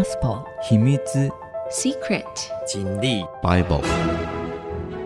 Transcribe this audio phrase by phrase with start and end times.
[0.00, 0.96] Gospel 秘密
[1.70, 2.24] Secret
[2.66, 3.84] 真理 Bible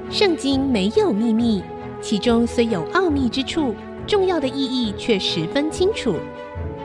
[0.09, 1.65] 圣经没有秘密，
[2.01, 3.75] 其中虽有奥秘之处，
[4.07, 6.15] 重要的意义却十分清楚。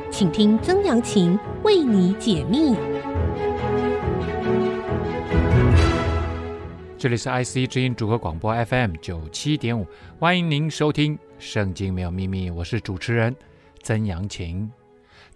[0.09, 2.75] 请听曾阳晴为你解密。
[6.97, 9.85] 这里是 IC 之音组合广播 FM 九七点五，
[10.17, 13.35] 欢迎您收听《圣经没有秘密》，我是主持人
[13.83, 14.71] 曾阳晴。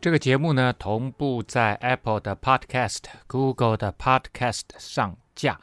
[0.04, 5.57] 这个节目呢，同步在 Apple 的 Podcast、Google 的 Podcast 上架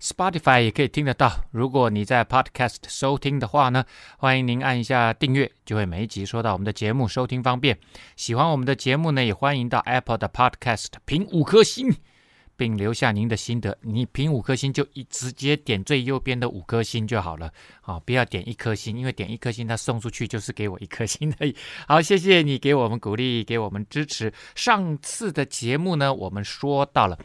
[0.00, 1.46] ，Spotify 也可以听得到。
[1.50, 3.84] 如果你在 Podcast 收听的话呢，
[4.18, 7.76] 欢迎您按一下订阅，就会每一集收到我们的节目，收听方便。
[8.14, 11.92] 喜欢我们的节目呢，也欢迎到 Apple 的 Podcast 评五颗星。
[12.62, 21.56] 并留下您的心得，你评五颗星就一直接点最右边的五颗星就好了，好，不要点一颗星，因为点一颗星，它送出去就是给我一颗星而已。
[21.88, 24.32] 好，谢谢你给我们鼓励，给我们支持。
[24.54, 27.18] 上次的节目呢，我们说到了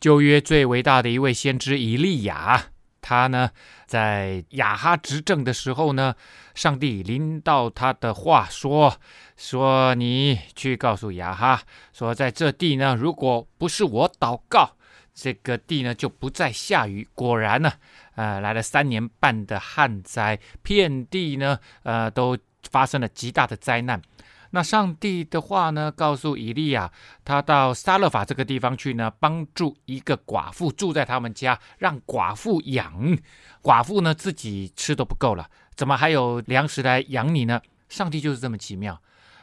[0.00, 2.70] 旧约最伟大的一位先知以利亚，
[3.08, 3.48] 他呢
[3.86, 6.16] 在亚哈执政的时候呢，
[6.56, 8.96] 上帝临到他的话说。
[9.36, 11.60] 说你去告诉亚哈，
[11.92, 14.70] 说在这地呢，如果不是我祷告，
[15.14, 17.06] 这个地呢就不再下雨。
[17.14, 17.70] 果然呢，
[18.14, 22.36] 呃，来了三年半的旱灾，遍地呢，呃，都
[22.70, 24.00] 发生了极大的灾难。
[24.50, 26.90] 那上帝的话呢，告诉以利亚，
[27.24, 33.18] 他到撒勒法这个地方去呢，帮助一个寡妇住在他们家，让寡妇养。
[33.62, 37.60] 寡妇呢自己吃都不够了，怎么还有粮食来养你呢？
[37.88, 39.00] 上帝就是这么奇妙。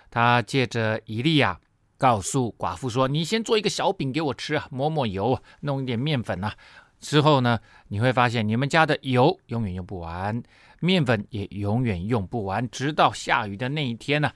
[0.09, 1.59] 他借着以利亚
[1.97, 6.53] 告诉寡妇说：“你先做一个小饼给我吃啊，抹抹油，弄一点面粉啊。
[6.99, 10.41] 之后呢，你会发现你们家的油永远用不完，
[10.79, 14.31] 面粉也永远用不完，直到下雨的那一天呢。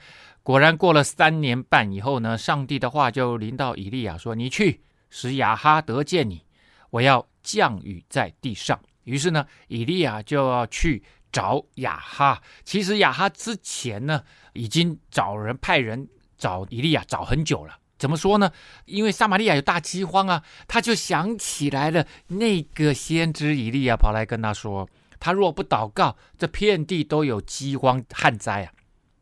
[0.48, 6.46] 果然过了三年半以后呢，上帝的话就临到以利亚说：‘你去使亚哈得见你，
[6.90, 16.08] 我要降雨在地上。’于是呢，以利亚就要去。”找亚哈，其实亚哈之前呢，已经找人派人
[16.38, 17.78] 找以利亚找很久了。
[18.00, 18.50] 怎么说呢？
[18.86, 28.72] 因为撒玛利亚有大饥荒啊，他就想起来了那个先知以利亚，跑来跟他说：他若不祷告，这片地都有饥荒旱灾啊，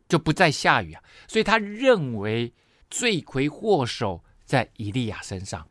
[0.07, 1.03] 就不再下雨啊。
[1.27, 2.53] 所以他认为
[2.89, 5.67] 罪魁祸首在以利亚身上，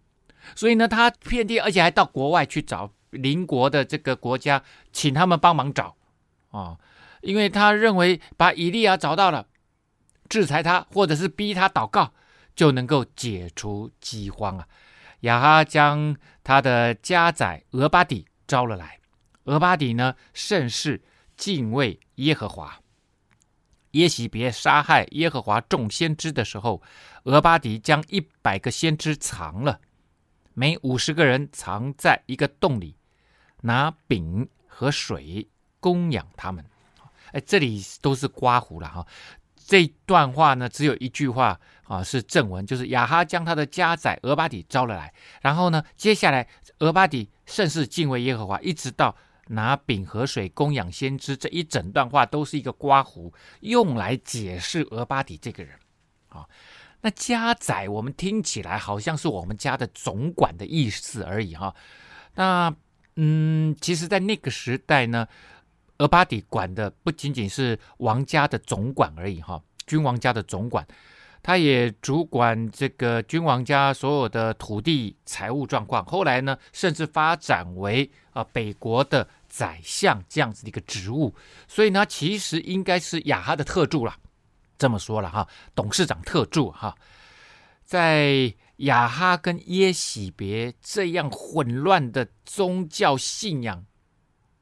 [0.55, 4.63] 所以呢，他遍地，而且还到国外去找邻国的这个国家，
[4.93, 5.97] 请他们帮忙找。
[6.51, 6.79] 啊，
[7.23, 9.47] 因为他认为把以利亚找到了，
[10.29, 12.13] 制裁他，或者是逼他祷告，
[12.55, 14.69] 就能够解除饥荒啊。
[15.21, 18.99] 亚哈将他的家宰俄巴底招了来，
[19.45, 21.03] 俄巴底呢甚是
[21.37, 22.81] 敬畏耶和华。
[23.95, 26.81] 耶洗别杀害耶和华众先知的时候，
[27.25, 29.81] 俄巴底将一百个先知藏了，
[30.53, 32.95] 每五十个人藏在一个洞里，
[33.63, 35.49] 拿饼和水。
[35.81, 36.65] 供养他们，
[37.33, 39.07] 哎，这里都是刮胡了哈。
[39.67, 45.13] 这段话呢，只有一句话啊是正文，就是亚哈将他的家宰俄巴底招了来，
[45.43, 49.15] 然后呢，接下来俄巴底甚是敬畏耶和华，一直到
[49.49, 55.79] 拿饼和水供养先知，这一整段话都是一个括弧，用来解释俄巴底这个人
[56.29, 56.47] 啊。
[57.01, 61.75] 那家宰我们听起来好像是我们家的总管的意思而已哈。
[62.35, 62.75] 那
[63.17, 65.27] 嗯，其实，在那个时代呢。
[65.99, 70.85] 俄巴底管的不仅仅是王家的总管而已，哈，君王家的总管，
[71.45, 76.03] 他也主管这个君王家所有的土地财务状况。
[76.07, 81.35] 后来呢，甚至发展为啊北国的宰相这样子的一个职务。
[81.69, 84.17] 所以呢，其实应该是雅哈的特助了。
[84.79, 86.97] 这么说了哈，董事长特助哈，
[87.85, 93.85] 在雅哈跟耶喜别这样混乱的宗教信仰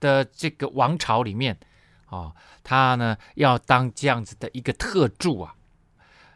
[0.01, 1.57] 的这个王朝里面，
[2.07, 5.55] 啊、哦，他呢要当这样子的一个特助啊，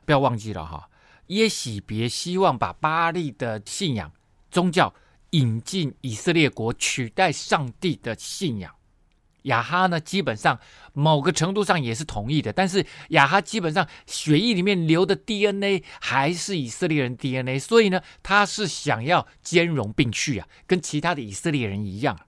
[0.06, 0.88] 不要忘记了哈。
[1.26, 4.10] 耶洗别希望把巴力的信仰
[4.50, 4.94] 宗教
[5.30, 8.72] 引进以色列国，取代上帝的信仰。
[9.42, 10.58] 亚哈呢，基本上
[10.92, 22.18] 某个程度上也是同意的，但是亚哈基本上血液里面流的 DNA 还是以色列人 DNA，所以呢，他是想要兼容并蓄啊，跟其他的以色列人一样。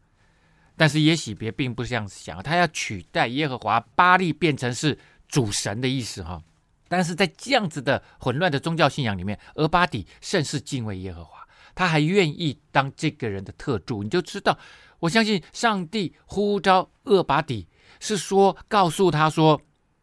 [0.77, 6.41] 但是耶洗别并不是这样子想，他要取代耶和华巴力变成是主神的意思哈。
[6.89, 14.03] 但是在这样子的混乱的宗教信仰里面，俄巴底甚是敬畏耶和华，他还愿意当这个人的特助。
[14.03, 14.59] 你就知道，
[15.01, 17.69] 我相信上帝呼召俄巴底
[18.01, 19.61] 是说，告诉他说，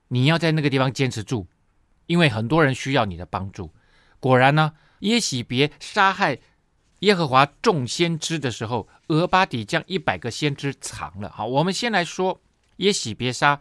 [0.09, 1.47] 你要在那个地方坚持住，
[2.05, 3.73] 因为很多人需要你的帮助。
[4.19, 6.39] 果然呢，耶洗别杀害
[6.99, 11.29] 耶和华众先知的时候，俄巴底将一百个先知藏了。
[11.29, 12.41] 好，我们先来说
[12.77, 13.59] 耶洗别杀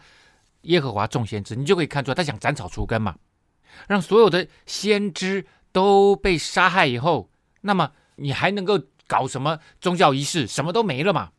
[0.64, 3.16] 耶和华众先知，你就可以看出他想斩草除根嘛，
[3.88, 7.30] 让所有的先知都被杀害以后，
[7.62, 10.46] 那么你还能够搞什么宗教仪式？
[10.46, 11.32] 什么都没了嘛。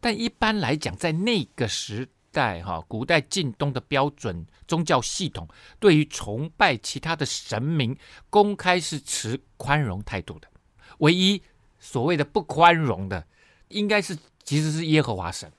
[0.00, 7.96] 但一般来讲，在那个时代，哈，古代近东的标准宗教系统，对于崇拜其他的神明，
[8.28, 10.48] 公开是持宽容态度的。
[10.98, 11.42] 唯一
[11.78, 13.26] 所谓的不宽容的，
[13.68, 15.50] 应该是其实是耶和华神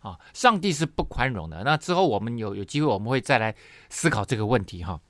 [0.00, 1.62] 啊，上帝是不宽容的。
[1.64, 3.54] 那之后我们有有机会，我们会再来
[3.88, 5.00] 思考这个问题哈。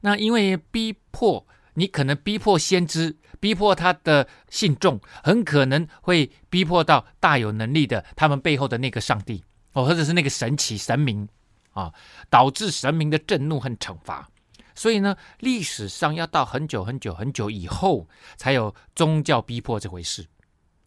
[0.00, 11.28] 那因为逼迫你，可能逼迫先知，逼迫他的信众，很可能会逼迫到大有能力的他们背后的那个上帝哦，或者是那个神祇神明
[11.72, 11.92] 啊，
[12.30, 14.28] 导致神明的震怒和惩罚。
[14.74, 20.26] 所以呢，历史上要到很久很久很久以后，才有宗教逼迫这回事。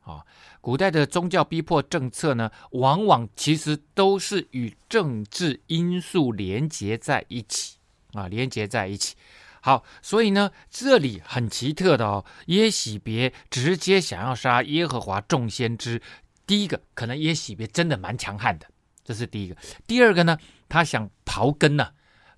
[0.10, 0.26] 啊，
[0.62, 7.78] 古代的宗教逼迫政策呢，往往其实都是与政治因素连结在一起
[8.14, 9.16] 啊，连结在一起。
[9.62, 16.02] 好，所以呢，这里很奇特的哦，耶洗别直接想要杀耶和华众先知。
[16.48, 18.66] 第一个，可能耶洗别真的蛮强悍的，
[19.04, 19.56] 这是第一个。
[19.86, 21.90] 第二个呢，他想刨根呢、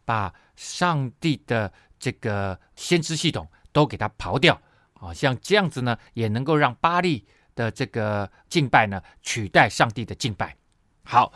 [0.06, 0.34] 把。
[0.58, 4.62] 上帝的这个先知系统都给他刨掉
[4.94, 10.56] 啊，像这样子呢，也能够让巴力的这个敬拜呢取代上帝的敬拜。
[11.04, 11.34] 好，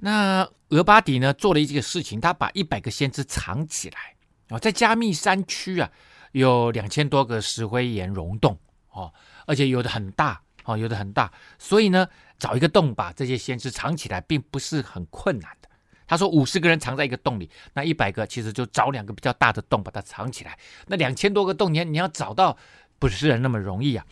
[0.00, 4.14] 那俄巴底呢做了一个事情，他把一百个先知藏起来
[4.48, 5.90] 啊，在加密山区啊，
[6.32, 8.58] 有两千多个石灰岩溶洞
[8.90, 9.12] 哦，
[9.46, 12.08] 而且有的很大哦，有的很大，所以呢，
[12.38, 15.68] 找一个洞把这些先知藏起来，并不是很困难的。
[16.06, 20.58] 他说：“五十个人藏在一个洞里，那一百个其实就找两个比较大的洞把它藏起来。
[20.86, 22.56] 那两千多个洞，你你要找到
[22.98, 24.06] 不是那么容易啊。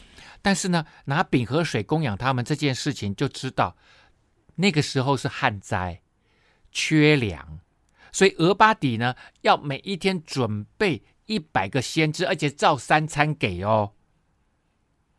[0.46, 3.76] 但是呢，拿饼和水供养他们这件事情，就知道
[4.54, 6.02] 那个时候是旱灾，
[6.70, 7.58] 缺粮，
[8.12, 13.94] 所以俄巴底呢要每一天准备一百个先知，而且照三餐给哦。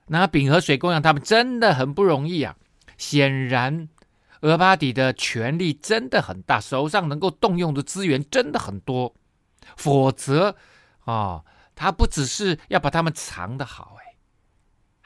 [0.06, 2.56] 拿饼和水供养他们真的很不容易啊。
[2.97, 3.89] 显然。”
[4.41, 9.13] 俄巴底的权力真的很大，手上能够动用的资源真的很多，
[9.75, 10.51] 否则
[11.00, 11.45] 啊、哦，
[11.75, 14.06] 他不只是要把他们藏得好，哎，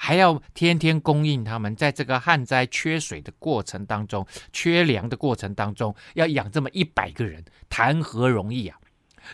[0.03, 8.80] 还要天天供应他们，在这个旱灾缺水的过程当中，缺粮的过程当中，要养这么一百个人，谈何容易啊！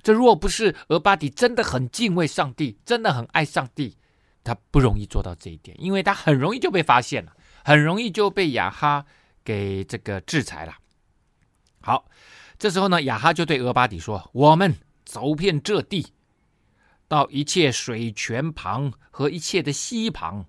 [0.04, 3.96] 这若不是俄巴底真的很敬畏上帝，真的很爱上帝，
[4.44, 7.32] 他不容易做到这一点，因为他很容易就被发现了，
[7.64, 9.06] 很容易就被雅哈。
[9.48, 10.76] 给这个制裁了。
[11.80, 12.10] 好，
[12.60, 14.76] 这时候呢，雅哈就对俄巴底说：“我们
[15.06, 16.08] 走遍这地，
[17.08, 20.46] 到一切水泉旁和一切的溪旁，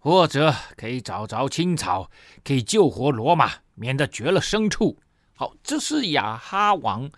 [0.00, 2.10] 或者可以找着青草，
[2.42, 4.98] 可以救活罗马，免得绝了牲畜。”
[5.36, 7.08] 好，这是亚哈王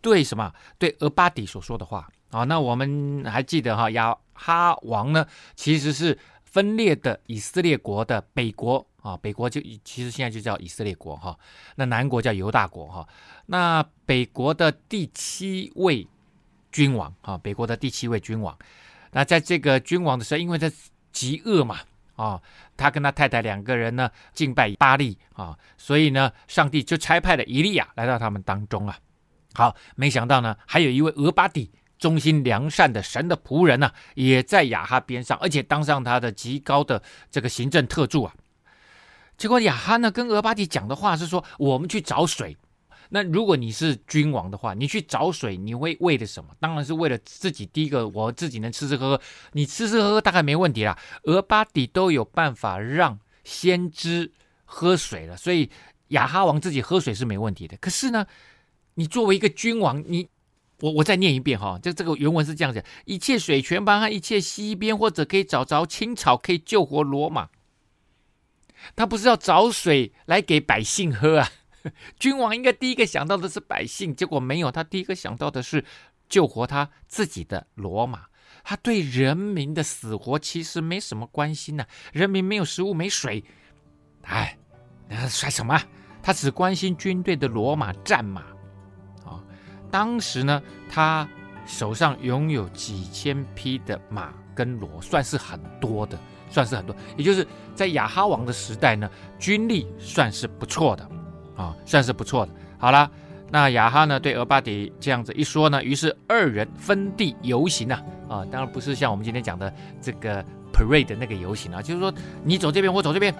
[0.00, 0.52] 对什么？
[0.78, 2.44] 对俄巴底所说的话啊。
[2.44, 8.86] 那我们还记得哈，亚哈王呢，其实是分裂的以色列国的北国。
[9.00, 11.38] 啊，北国就其实现在就叫以色列国哈，
[11.76, 13.08] 那南国叫犹大国哈，
[13.46, 16.06] 那北国的第七位
[16.72, 18.58] 君王啊，北国的第七位君王，
[19.12, 20.70] 那在这个君王的时候，因为他
[21.12, 21.78] 极恶嘛
[22.18, 22.42] 啊，
[22.76, 28.98] 他跟他太太两个人呢敬拜巴力啊，所以呢，上帝就差派了以利亚来到他们当中啊。
[29.54, 38.34] 好，没想到呢，还有一位俄巴底，忠心良善的神的仆人呢、也在亚哈边上，而且当上他的极高的这个行政特助啊。
[39.36, 42.56] 结果亚哈呢跟俄巴底讲的话是说，我们去找水。
[43.10, 46.50] 那如果你是君王的话，你去找水，你会为了什么？
[46.60, 47.64] 当然是为了自己。
[47.66, 49.22] 第一个，我自己能吃吃喝喝。
[49.52, 50.98] 你吃吃喝喝大概没问题啦。
[51.24, 54.32] 俄巴底都有办法让先知
[54.64, 55.70] 喝水了，所以
[56.08, 57.76] 亚哈王自己喝水是没问题的。
[57.78, 58.26] 可是呢，
[58.94, 60.28] 你作为一个君王，你
[60.80, 67.48] 我我再念一遍哈，这这个原文是这样讲：一切水泉旁和一切溪边，或者可以找着青草，可以救活罗马。
[68.94, 71.50] 他不是要找水来给百姓喝啊？
[72.18, 75.84] 君王应该第一个想到的是百姓，结果没有，他第一个想到的是
[76.28, 78.26] 救活他自己的罗马。
[78.64, 83.42] 他对人民的死活其实没什么关心呐、啊，人民没有食物没水，
[84.22, 84.58] 哎，
[85.08, 85.80] 那算什么？
[86.22, 88.42] 他只关心军队的罗马战马
[89.24, 89.42] 啊。
[89.90, 91.28] 当时呢，他
[91.66, 96.18] 手上拥有几千匹的马跟骡，算是很多的。
[96.50, 101.06] 算是很多，也就是在亚哈王的时代呢，军力算是不错的
[101.58, 102.52] 啊，算是不错的。
[102.78, 103.10] 好了，
[103.50, 112.10] 那雅哈呢对俄巴底这样子一说呢，于是二人分地游行啊啊，当然不是像我们今天讲的这个 parade 的那个游行啊，就是说
[112.44, 113.34] 你走这边，我走这边，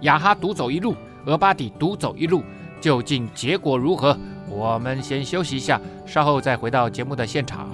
[0.00, 0.94] 雅哈独走一路，
[1.26, 2.42] 俄巴底独走一路，
[2.80, 4.16] 究竟结果如何？
[4.48, 7.68] 我们先休息一下，稍后再回到节目的现场。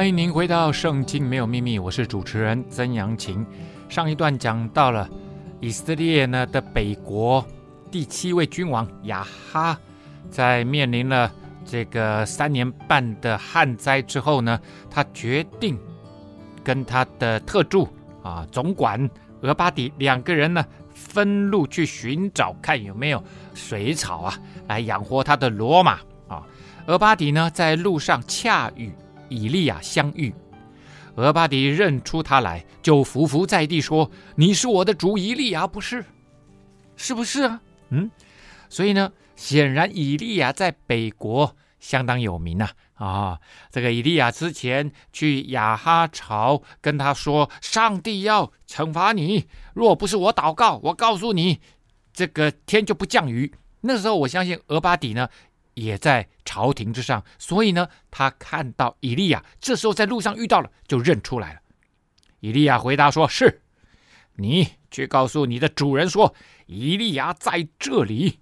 [0.00, 3.46] 欢迎您回到《圣经没有秘密》，我是主持人曾阳晴。
[3.90, 5.06] 上一段讲到了
[5.60, 7.44] 以色列呢的北国
[7.90, 9.78] 第七位君王亚哈，
[10.30, 11.30] 在面临了
[11.66, 14.58] 这个三年半的旱灾之后呢，
[14.90, 15.78] 他决定
[16.64, 17.86] 跟他的特助
[18.22, 19.10] 啊总管
[19.42, 20.64] 俄巴底两个人呢
[20.94, 26.42] 分路去寻找，看有没有水草啊来养活他的骡马啊。
[26.86, 28.90] 俄巴底呢在路上恰遇
[29.30, 30.34] 以利亚相遇，
[31.14, 36.04] 俄巴底认出他来，就伏伏在地说：“你是我的主以利亚，不是？
[36.96, 38.10] 是不是啊？”嗯，
[38.68, 42.68] 所以呢，显然以利亚在北国相当有名呐。
[42.94, 51.60] 啊，这个以利亚之前去亚哈朝跟他说：“上帝要惩罚你，若不是我祷告，我告诉你，
[52.12, 55.30] 这个天就不降雨。”那时候，我相信俄巴底呢。
[55.80, 61.60] 也在朝廷之上，所以呢，他看到以利亚，这时候在路上遇到了，就认出来了。
[62.40, 63.62] 以利亚回答说：“是，
[64.34, 66.34] 你去告诉你的主人说，
[66.66, 68.40] 以利亚在这里。”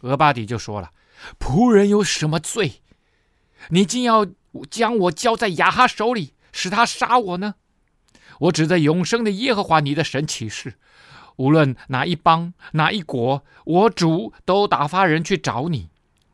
[0.00, 0.92] 俄巴底就说了
[1.38, 2.80] ：“仆人有什么罪？
[3.68, 4.26] 你竟要
[4.70, 7.56] 将我交在亚哈手里，使他杀我呢？
[8.40, 10.78] 我指着永生的耶和华你的神起誓，
[11.36, 15.90] 无论哪一邦哪一国，我主都打发人去找你。”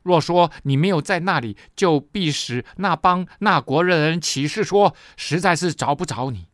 [0.09, 6.47] 若说你没有在那里，就必使那邦那国的人起誓说，实在是找不着你。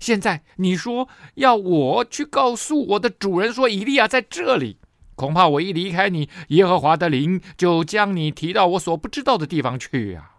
[0.00, 4.78] 现在你说要我去告诉我的主人说，以利亚在这里，
[5.14, 10.30] 恐怕我一离开你，耶和华的灵就将你提到我所不知道的地方去呀、啊。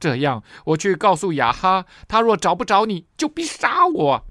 [0.00, 4.26] 这样我去告诉雅哈，他若找不着你，就必杀我。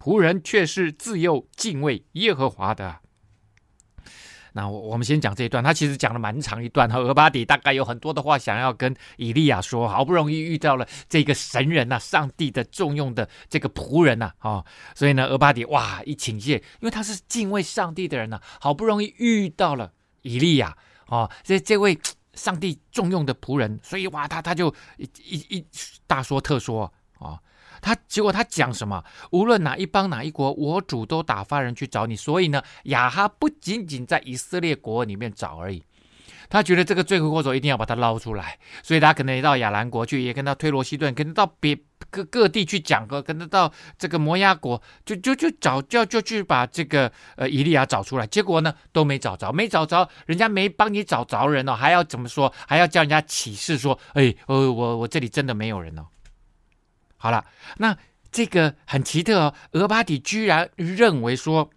[0.00, 3.00] 仆人却是自幼敬畏耶和华的。
[4.58, 6.90] 那我我们先讲这一段，他其实讲了蛮长一段。
[6.90, 21.96] 和俄巴底大概有很多的话想要跟以利亚说，好不容易遇到了这个神人呐、上帝的重用的这个仆人呐，啊、哦，所以呢，俄巴底哇一倾谢，因为他是敬畏上帝的人呐、好不容易遇到了以利亚哦，这这位
[22.34, 25.66] 上帝重用的仆人，所以哇，他他就一一一
[26.08, 27.30] 大说特说啊。
[27.30, 27.38] 哦
[27.80, 29.04] 他结果他讲什么？
[29.30, 32.16] 无论哪一邦哪一国，我主都打发人去找你。
[32.16, 35.82] 所以呢，亚哈不仅仅在以色列国里面找而已，
[36.48, 41.78] 他觉得这个罪魁祸首一定要把他捞出来，所以他可能也到亚兰国去，也跟他推罗西顿，跟他到别
[42.10, 48.26] 各各地去讲和，跟他到这个摩押国，就就就找就就去把这个呃以利亚找出来。
[48.26, 52.52] 结果呢都没找着，没找着，人家没帮你找着人哦，还要怎么说？
[52.66, 56.06] 还要叫人家起誓说，哎，呃我我这里真的没有人哦。
[57.18, 57.44] 好了，
[57.76, 57.98] 那
[58.32, 59.54] 这个很奇特哦。
[59.72, 61.70] 俄巴底居然认为说，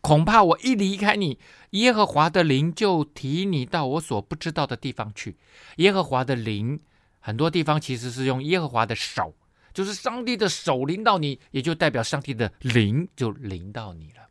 [0.00, 1.38] 恐怕我一离开你，
[1.70, 5.36] 耶和华的灵就提你到我所不知道的地方去。
[5.76, 6.80] 耶和华的灵，
[7.20, 9.34] 很多地方其实是用耶和华的手，
[9.72, 14.28] 就是上帝的手临到你，也就代表上帝的灵就临到你了。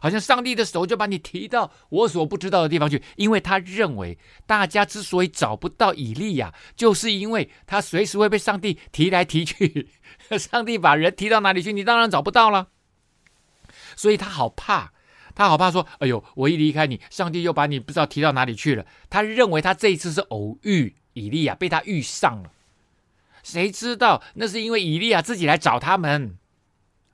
[0.00, 9.88] 好像上帝的手就把你提到我所不知道的地方去，因为他认为大家之所以找不到以利亚，就是因为他随时会被上帝提来提去。
[10.38, 12.68] 上帝把人提到哪里去，你当然找不到了。
[13.96, 14.92] 所以他好怕，
[15.34, 22.50] 他好怕说：“哎呦，我一离开你，上帝又把你不知道提到哪里去了。”他认为他这一次是偶遇以利亚，被他遇上了。
[23.42, 26.38] 谁知道那是因为以利亚自己来找他们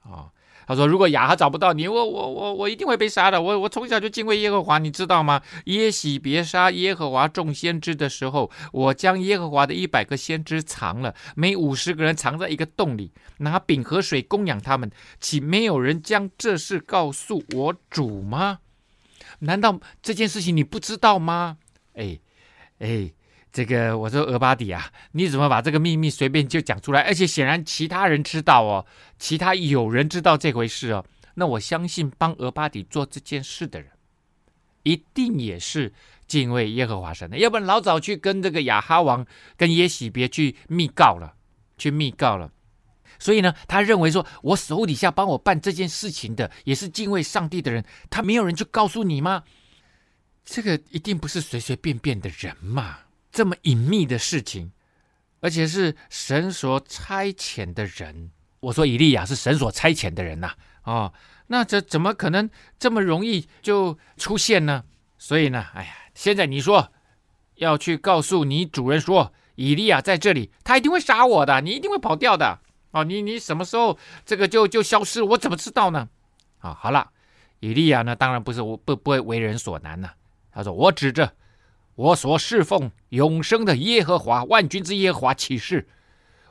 [0.02, 0.10] 啊。
[0.10, 0.32] 哦
[0.70, 3.42] 他说：“如果亚哈找不到你，我我我我一定会被杀的。
[3.42, 5.42] 我我从小就敬畏耶和华，你知道吗？
[5.64, 14.88] 耶洗别杀耶和华众先知的时候，我将耶和华的一百个先知藏了，每五十个人藏在一个洞里，拿饼和水供养他们。
[15.18, 18.60] 岂没有人将这事告诉我主吗？
[19.40, 21.58] 难道这件事情你不知道吗？
[21.94, 22.20] 哎
[22.78, 23.10] 哎。”
[23.52, 27.02] 这个我说俄巴底啊，你怎么把这个秘密随便就讲出来？
[27.02, 28.86] 而且显然其他人知道哦，
[29.18, 31.04] 其他有人知道这回事哦。
[31.34, 33.90] 那我相信帮俄巴底做这件事的人，
[34.82, 35.92] 一定也是
[36.26, 39.26] 敬畏耶和华神的，要不然老早去跟这个亚哈王、
[39.56, 41.34] 跟耶洗别去密告了，
[41.76, 42.52] 去密告了。
[43.18, 49.42] 所以呢，他认为说，我手底下帮我办这件事情的，也是敬畏上帝的人，他没有人去告诉你吗？
[50.44, 52.98] 这个一定不是随随便便的人嘛，
[53.30, 54.72] 这么隐秘的事情，
[55.40, 58.30] 而且是神所差遣的人。
[58.60, 60.52] 我说以利亚是神所差遣的人呐，
[60.84, 61.12] 哦，
[61.46, 64.84] 那这怎么可能这么容易就出现呢？
[65.16, 66.92] 所以呢，哎呀，现在你说
[67.56, 72.60] 要去告诉你主人说，以利亚在这里，他一定会杀我的，你一定会跑掉的。
[72.90, 75.22] 哦，你你什么时候这个就就消失？
[75.22, 76.08] 我怎么知道呢？
[76.58, 77.10] 啊、好了，
[77.60, 80.10] 以利亚呢，当然不是我不不会为人所难呐。
[80.52, 81.32] 他说：“我指着
[81.94, 85.86] 我所侍奉永生的耶和华万军之耶和华起誓，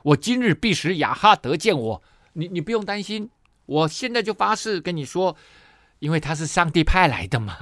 [0.02, 2.02] 我今日必使亚哈得见我。
[2.34, 3.30] 你你不用担心，
[3.66, 5.36] 我现在就发誓跟你说，
[5.98, 7.56] 因为他是上帝派来的嘛。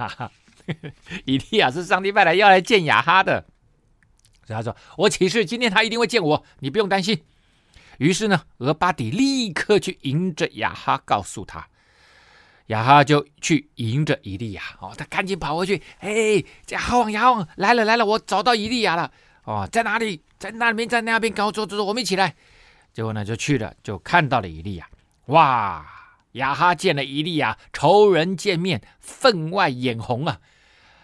[1.25, 3.45] 以利亚是上帝派来要来见亚哈的，
[4.45, 7.23] 所以他说我起誓，今天他一定会见我，你不用担心。”
[7.97, 11.67] 于是呢，俄巴底立刻去迎着亚哈，告诉他，
[12.69, 14.63] 亚哈就去迎着以利亚。
[14.79, 19.11] 哦，他赶紧跑回去，哎，亚哈王，亚哈王来了来了，我找到以利亚了。
[19.43, 20.21] 哦，在哪里？
[20.39, 22.35] 在那边，在那边，跟我走走走，我们一起来。
[22.93, 24.87] 结果呢，就去了，就看到了以利亚。
[25.27, 25.85] 哇，
[26.33, 30.39] 亚哈见了以利亚，仇人见面，分外眼红啊。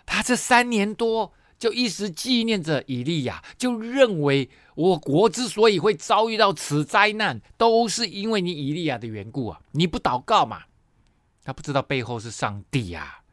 [0.05, 1.33] 他这三年多。
[1.57, 9.61] 就一直纪念着以利亚，就认为我国之所以会遭遇到此灾难，都是因为你以利亚的缘故啊！
[9.71, 10.63] 你不祷告嘛？
[11.45, 13.23] 他不知道背后是上帝呀、啊，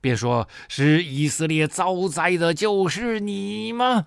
[0.00, 4.06] 便说使以色列遭灾的就是你吗？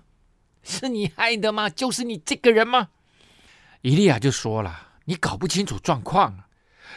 [0.64, 1.68] 是你害的吗？
[1.68, 2.88] 就是你这个人吗？
[3.82, 6.44] 以利亚就说了：“你搞不清楚状况，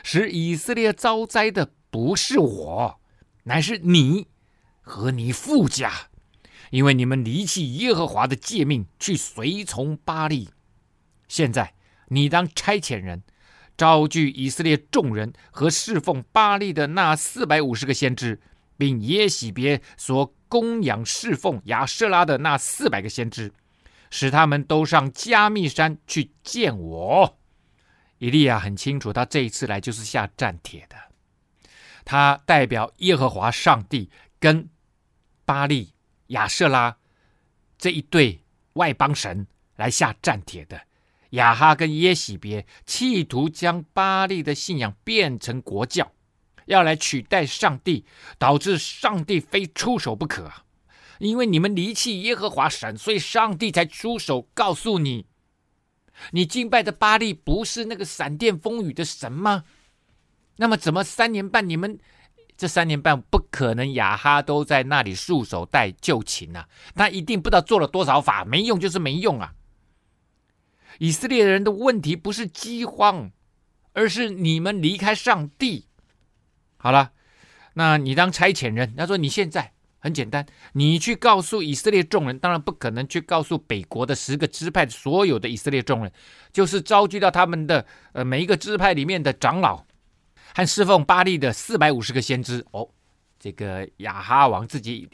[0.01, 3.00] 使以色列遭灾的不是我，
[3.43, 4.27] 乃是你
[4.81, 6.09] 和你父家。”
[6.71, 10.50] 因为你们离弃耶和华的诫命，去随从巴力，
[11.27, 11.74] 现在
[12.07, 13.24] 你当差遣人，
[13.77, 18.39] 招聚以色列众人和侍奉巴力的那四百五十个先知，
[18.78, 23.52] 并耶洗别所供养侍奉亚舍拉的那四百个先知，
[24.10, 27.38] 使他们都上加密山去见我。
[28.17, 30.95] 以利亚很清楚，他这一次来就是下战帖的，
[32.06, 34.69] 他代表耶和华上帝跟
[35.45, 35.91] 巴力。
[36.30, 36.97] 亚舍拉
[37.78, 38.41] 这一对
[38.73, 39.45] 外邦神
[39.76, 40.82] 来下战帖的，
[41.36, 46.12] 亚哈跟耶洗别企图将巴力的信仰变成国教，
[46.65, 48.04] 要来取代上帝，
[48.38, 50.52] 导致上帝非出手不可。
[51.19, 55.28] 因为你们离弃耶和华神，所以上帝才出手告诉你：
[56.32, 59.63] 你敬拜的巴力不是那个闪电风雨的神吗？
[60.58, 61.98] 那么怎么三年半你们？
[62.58, 66.67] 这三年半不可能，亚哈都在那里束手待就擒啊！
[66.95, 69.54] 他一定不知道做了多少法，没用就是没用啊！
[70.99, 73.31] 以色列人的问题不是饥荒，
[73.93, 75.88] 而是你们离开上帝。
[76.77, 77.12] 好了，
[77.73, 86.12] 那你当差遣人，他说你现在很简单，你去告诉以色列众人，当然不可能去告诉北国的十个支派所有的以色列众人，
[86.53, 89.84] 就是召集到他们的呃每一个支派里面的长老。
[90.58, 92.88] 和侍奉巴力的四百五十个先知哦，
[93.38, 95.10] 这个亚哈王自己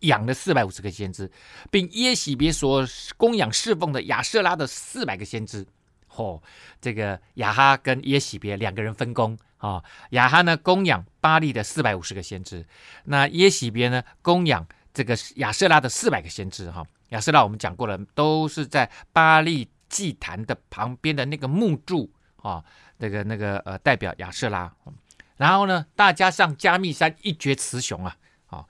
[0.00, 1.30] 养了四百五十个先知，
[1.70, 2.86] 并耶洗别所
[3.16, 5.66] 供养侍奉的亚瑟拉的四百个先知。
[6.14, 6.42] 哦，
[6.80, 12.64] 这个亚哈跟耶洗别两个人分工啊、哦，亚哈呢供养巴力的四百五十个先知，
[13.04, 16.70] 那耶洗别呢供养这个亚瑟拉的四百个先知。
[16.70, 22.64] 哈、哦，亚舍拉我们讲过了，都是在巴力祭坛的旁边的那个木柱啊。
[22.98, 24.72] 那个那个呃，代表亚瑟拉，
[25.36, 28.16] 然后呢，大家上加密山一决雌雄啊！
[28.46, 28.64] 啊、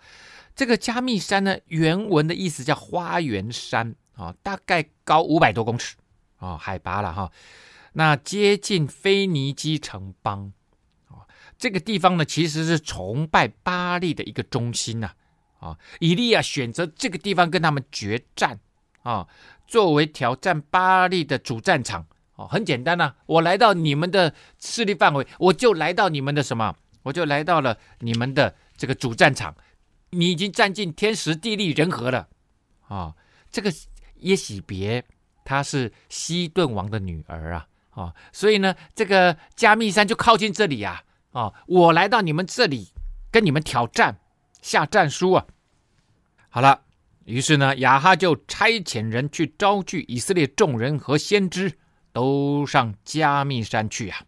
[0.57, 5.97] 这个加密山呢，原文的意思叫花园山啊、哦，大概高五百多公尺
[6.39, 7.31] 啊、哦，海拔了哈、
[7.93, 10.51] 那接近腓尼基城邦
[11.09, 15.09] 啊、哦，这个地方呢，其实是崇拜巴力的一个中心呐
[15.59, 15.79] 啊、哦。
[16.01, 18.59] 以利亚选择这个地方跟他们决战
[19.03, 19.29] 啊、哦，
[19.67, 22.07] 作为挑战巴力的主战场。
[22.37, 26.75] 哦，很简单呐、我来到你们的势力范围，我就来到你们的什么？
[27.03, 29.55] 我就来到了你们的这个主战场，
[30.11, 32.29] 你已经占尽天时地利人和了。
[32.89, 33.15] 啊、
[33.51, 33.73] 这个
[34.21, 35.05] 耶洗别
[35.45, 42.89] 她是西顿王的女儿啊，啊、所以呢，这个加密山就靠近这里呀，啊、我来到你们这里
[43.31, 44.19] 跟你们挑战，
[44.63, 45.47] 下战书啊。
[46.49, 46.83] 好了，
[47.25, 51.79] 于是呢，亚哈就差遣人去招聚以色列众人和先知。
[52.13, 54.25] 都上加密山去啊！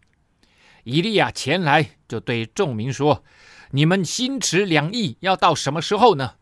[0.83, 3.23] 以利亚前来就对众民说
[3.71, 6.35] ：“你们心持两意要到什么时候呢？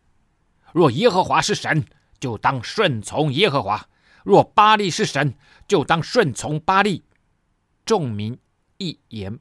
[0.73, 1.85] 若耶和华是神，
[2.19, 3.87] 就当顺从耶和华；
[4.23, 5.33] 若巴力是神，
[5.67, 7.03] 就当顺从巴力。
[7.85, 8.37] 众民
[8.77, 9.39] 一言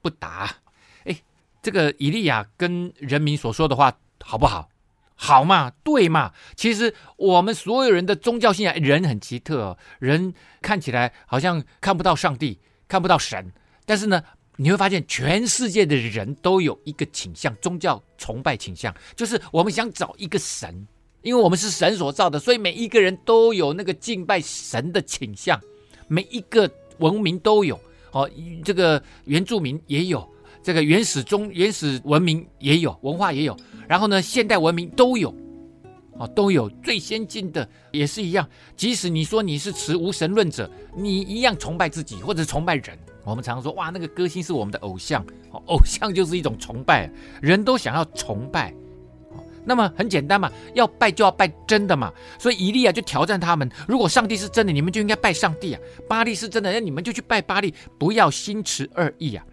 [0.00, 0.56] 不答。
[1.04, 1.22] 哎，
[1.60, 4.68] 这个以利亚跟人民所说的话好不好？
[5.16, 6.32] 好嘛，对嘛。
[6.54, 9.76] 其实我们所有人的宗教信仰，人很奇特。
[9.98, 13.52] 人看起来好像看不到上帝，看不到神，
[13.84, 14.22] 但是呢，
[14.60, 20.84] 你会发现全世界的人都有一个倾向，宗教崇拜倾向，就是我们想找一个神，
[21.22, 25.60] 因为我们是神所造的，所以每一个人都有那个敬拜神的倾向，
[26.08, 26.68] 每一个
[26.98, 27.78] 文明都有。
[28.10, 28.28] 哦，
[28.64, 30.28] 这个原住民也有，
[30.60, 35.32] 这个原始中原始文明也有，文化也有，然后呢，现代文明都有，
[36.14, 38.48] 哦，都有最先进的也是一样。
[38.76, 42.98] 即使你说你是持无神论者，你一样崇拜自己或者崇拜人。
[43.28, 45.24] 我们常说，哇，那个歌星是我们的偶像，
[45.66, 47.10] 偶像就是一种崇拜，
[47.42, 48.72] 人都想要崇拜。
[49.64, 59.44] 那么很简单嘛，要拜就要拜真的嘛，所以以利亚就挑战他们：如果上帝是真的，你们就应该拜上帝啊；巴力是真的，那你们就去拜巴力，不要心持二意啊。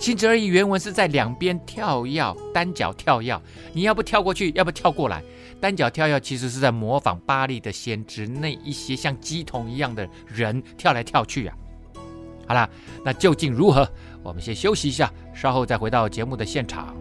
[0.00, 3.38] 心持二意原文是在两边跳跃，单脚跳跃，
[3.74, 5.22] 你要不跳过去，要不跳过来。
[5.60, 11.54] 单脚跳跃其实是在模仿巴力的先知那一些像鸡童一样的人跳来跳去啊。
[12.52, 12.68] 好了，
[13.02, 13.88] 那究竟如何？
[14.22, 16.94] 我们先休息一下，稍后再回到节目的现场。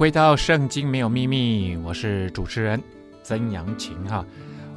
[0.00, 2.82] 回到《圣经没有秘密》，我是主持人
[3.22, 4.24] 曾阳晴哈。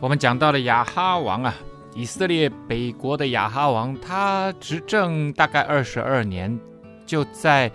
[0.02, 1.56] 我们讲到了亚哈王啊，
[1.96, 6.60] 以色列北国的亚哈王，他执政大概二十二年，
[7.06, 7.72] 就在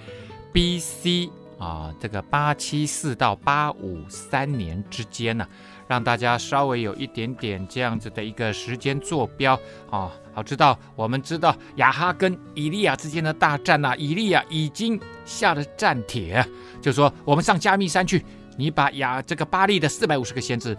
[0.53, 1.31] B.C.
[1.59, 5.49] 啊这个八七四到八五三年之间呢、
[5.88, 9.59] 让大家稍微有一点点这样子的一个时间坐标
[9.90, 10.12] 啊。
[10.33, 16.46] 好，知道我们知道亚哈跟以利亚之间的大战呐、啊，以利亚已经下了战帖。
[16.81, 18.24] 就说我们上加密山去，
[18.57, 20.77] 你把亚这个巴利的四百五十个先知，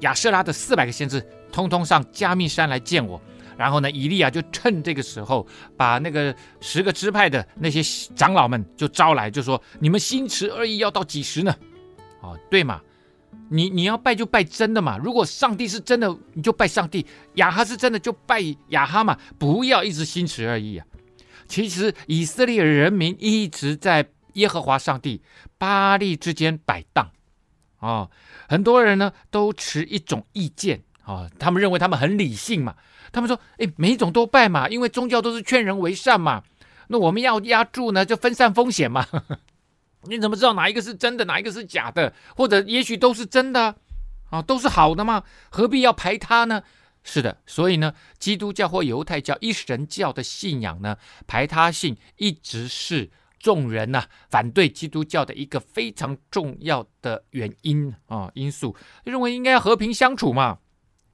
[0.00, 3.20] 亚瑟拉的四百个先知，通通上加密山来见我。
[3.58, 5.46] 然后呢，以利亚就趁这个时候，
[5.78, 7.82] 把那个十个支派的那些
[8.14, 11.54] 长老们就招来，就说：你们心持二意要到几时呢？
[12.20, 12.80] 哦，对嘛，
[13.50, 14.98] 你你要拜就拜真的嘛。
[14.98, 19.18] 如果上帝是真的，你就拜上帝；亚哈是真的，就拜亚哈嘛。
[19.38, 20.86] 不要一直心持二意啊。
[21.46, 24.08] 其实以色列人民一直在。
[24.36, 25.22] 耶和华上帝、
[25.56, 27.10] 巴力之间摆荡，
[27.78, 28.10] 啊、哦，
[28.50, 32.74] 很多人呢都持一种意见，啊、哦，他们认为他们很理性嘛，
[33.12, 36.42] 他们说，哎，每一种都拜嘛，因为宗教都是劝人为善嘛，
[36.88, 39.06] 那我们要押注呢，就分散风险嘛，
[40.08, 42.12] 你怎么知道哪一个是真的，哪一个是假的？
[42.34, 43.76] 或者也许都是真的，
[44.30, 46.62] 啊、都是好的嘛，何必要排他呢？
[47.02, 53.10] 是的，所以呢，基督教或犹太教一神教的信仰呢，排他性一直是。
[53.38, 60.58] 众人呢、啊，反对基督教的一个非常重要的原因啊因素，认为应该要和平相处嘛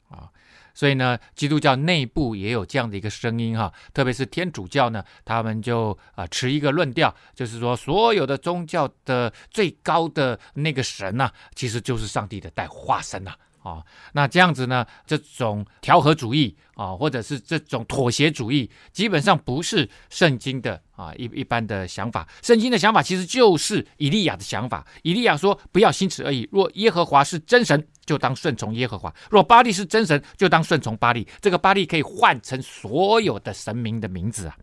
[0.09, 0.31] 啊，
[0.75, 14.85] 所以呢，基督教内部也有这样的一个声音哈，特别是天主教呢，他们就啊持一个论调，就是说所有的宗教的最高的那个神呐、其实就是上帝的代化身呐、啊，那这样子呢？
[15.07, 22.29] 这种调和主义啊，或者是这种妥协主义，基本上不是圣经的啊一一般的想法。
[22.43, 24.85] 圣经的想法其实就是以利亚的想法。
[25.03, 34.57] 以利亚说：“不要心持二意，若耶和华是真神，就当顺从耶和华；若巴力是真神，就当顺从巴力。”这个巴力可以换成所有的神明的名字啊。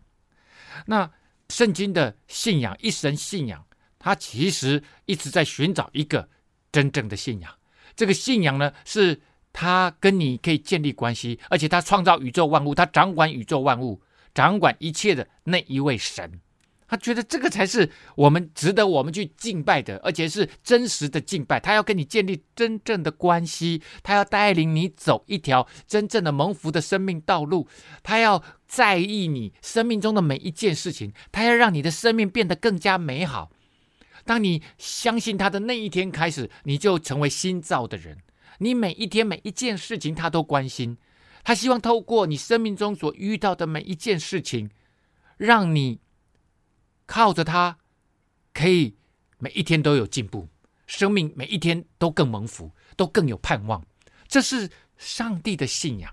[0.84, 1.10] 那
[1.48, 3.64] 圣经的信仰，一神信仰，
[3.98, 6.28] 它其实一直在寻找一个
[6.70, 7.50] 真正的信仰。
[7.96, 9.20] 这个信仰呢，是
[9.52, 14.00] 他跟你可以建立关系，而且他创造宇宙万物，他掌管宇宙万物，
[14.34, 16.40] 掌管一切的那一位神，
[16.86, 21.58] 他觉得这个才是我们值得我们去敬拜的，而且是真实的敬拜。
[21.58, 27.66] 他要跟你建立真正的关系，他要带领你走一条真正的蒙福的生命道路，
[28.02, 33.50] 他要在意你生命中的每一件事情，他要让你的生命变得更加美好。
[34.24, 38.18] 当你相信他的那一天开始，你就成为新造的人，
[38.58, 40.96] 你每一天每一件事情他都关心，
[41.42, 44.70] 他希望透过你生命中所遇到的每一件事情，
[45.36, 46.00] 让你
[47.06, 47.78] 靠着他，
[48.52, 48.96] 可以
[49.38, 50.48] 每一天都有进步，
[50.86, 53.84] 生命每一天都更蒙福，都更有盼望。
[54.28, 56.12] 这是上帝的信仰。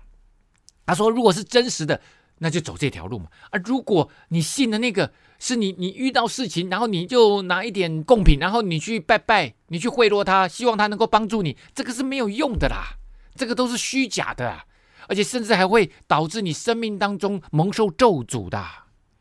[0.86, 2.00] 他说：“如果是真实的，
[2.38, 3.26] 那就走这条路嘛。
[3.50, 12.98] 而如果你信的那个是你，你遇到事情，然后你就拿一点贡品，然后你去拜拜，你去贿赂他，希望他能够帮助你，这个是没有用的啦，
[13.34, 14.64] 这个都是虚假的，啊
[15.08, 18.64] 而且甚至还会导致你生命当中蒙受咒诅的。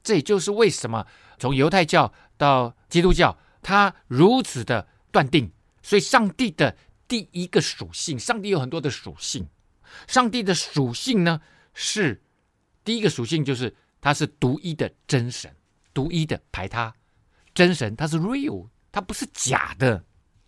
[0.04, 1.06] 这也就是为什么
[1.40, 5.52] 从犹太教到基督教，他如此的断定。
[5.82, 6.76] 所以，上帝的
[7.08, 9.48] 第一个属性，上帝有很多的属性，
[10.08, 11.42] 上帝的属性呢？”
[11.80, 12.24] 是
[12.88, 15.54] 第一个属性，就是他是独一的真神，
[15.94, 16.96] 独一的排他
[17.54, 20.02] 真神，他是 real，他不是假的。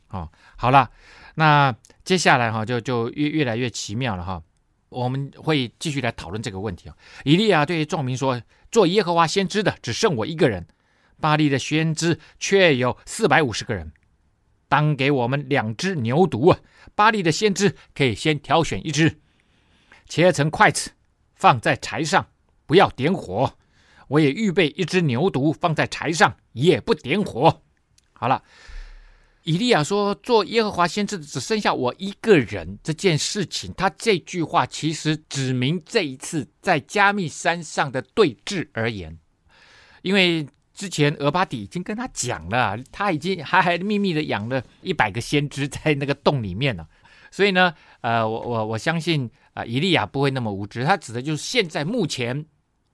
[0.07, 0.89] 哦，好了，
[1.35, 1.75] 那
[2.05, 4.41] 接下来哈就就越越来越奇妙了哈，
[4.87, 6.95] 我们会继续来讨论这个问题啊。
[7.25, 10.65] 以利亚对众民说：“做耶和华先知的只剩我一个人，
[11.19, 13.91] 巴力的先知却有四百五十个人，
[14.69, 16.59] 当给我们两只牛犊啊！
[16.95, 19.19] 巴力的先知可以先挑选一只，
[20.07, 20.91] 切成块子。”
[21.39, 22.27] 放在柴上，
[22.65, 23.53] 不要点火。
[24.09, 27.61] 我也预备一只牛犊放在柴上，也不点火。
[28.11, 28.43] 好了，
[29.43, 39.17] 以利亚说：“做耶和华先知的只剩下我一个人。”这件事情，他这句话其实指明这一次在加密山上的对峙而言，
[40.01, 46.87] 因为之前俄巴底已经跟他讲了，他已经还还秘密的养了一百个先知在那个洞里面了，
[47.31, 49.29] 所以呢，呃，我我我相信。
[49.55, 52.45] 啊，以利亚不会那么无知，他指的就是现在目前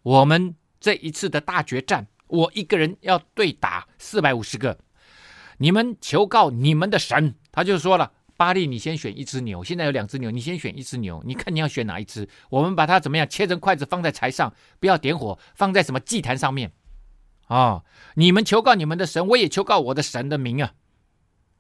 [0.02, 4.76] 我们这一次的大决战，我一个人要对打四百五十个，
[5.58, 12.28] 你们求告你们的神，他就说了，巴力，你先选一只牛，现在有两只牛，你先选一只牛，你看你要选哪一只？
[12.50, 16.71] 我们把它怎么样切成筷子放在柴上，不要点火，放在什么祭坛上面
[17.48, 17.86] 啊、哦？
[18.15, 20.74] 你们求告你们的神，我也求告我的神的名啊！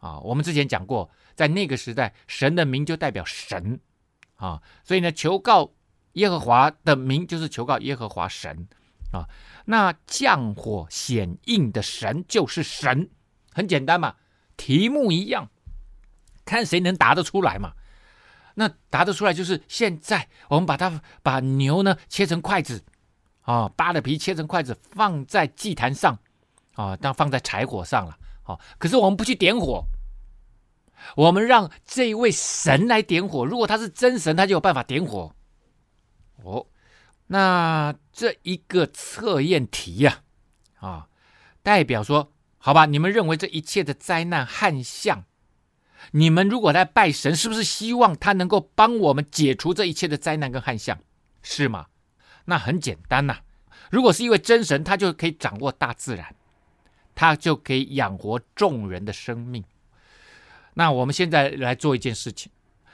[0.05, 3.79] 啊、我们之前讲过，在那个时代，神的名就代表神。
[4.35, 5.71] 啊，所以呢，求告
[6.13, 8.67] 耶和华的名就是求告耶和华神
[9.11, 9.25] 啊。
[9.65, 13.09] 那降火显应的神就是神，
[13.51, 14.17] 很简单嘛，
[14.55, 15.49] 题目一样，
[16.45, 17.73] 看谁能答得出来嘛。
[18.53, 22.83] 那答得出来就是现在我们把它把牛呢切成筷子
[23.41, 26.19] 啊，扒了皮切成筷子放在祭坛上
[26.75, 28.15] 啊，当放在柴火上了。
[28.43, 29.83] 好，可是我们不去点火。
[31.15, 35.35] 我们让这一位神来点火，如果他是真神，他就有办法点火。
[36.43, 36.67] 哦，
[37.27, 40.21] 那这一个测验题呀，
[40.79, 41.07] 啊，
[41.63, 45.25] 代表说，好吧，你们认为这一切的灾难旱象，
[46.11, 50.99] 你们如果来拜神，是不是希望他能够帮我们解除这一切的灾难跟旱象，
[51.41, 51.87] 是吗？
[52.45, 53.37] 那很简单呐，
[53.89, 56.35] 如果是一位真神，他就可以掌握大自然，
[57.15, 59.63] 他就可以养活众人的生命。
[60.75, 62.51] 那我们现在来做一件事情，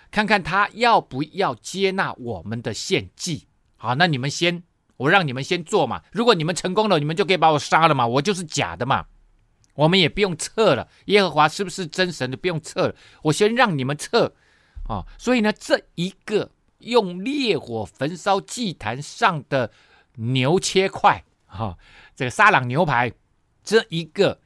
[0.09, 3.47] 看看他要不要接纳我们的献祭。
[3.75, 4.63] 好，那你们先，
[4.97, 6.03] 我让你们先做嘛。
[6.11, 9.07] 如果你们成功了，你们就可以把我杀了嘛，我就是假的嘛。
[9.73, 14.35] 我们也不用测了，耶和华是不是真神的不用测了，我先让你们测
[14.87, 15.05] 啊。
[15.17, 19.71] 所以呢，这一个用烈火焚烧祭坛上的
[20.17, 21.77] 牛切块，哈，
[22.15, 23.11] 这个沙朗牛排，
[23.63, 24.39] 这一个。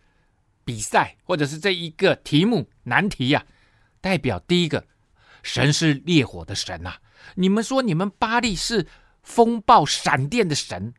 [0.65, 4.83] 比赛或者是这一个题目难题呀、啊，代表第一个，
[5.43, 6.97] 神是烈火的神呐、啊。
[7.35, 8.87] 你们说你们巴力是
[9.21, 10.95] 风暴闪电的神，